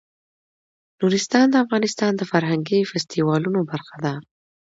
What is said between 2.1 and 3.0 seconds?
د فرهنګي